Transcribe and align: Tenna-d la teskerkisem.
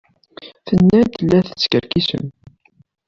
Tenna-d 0.65 1.13
la 1.29 1.39
teskerkisem. 1.47 2.25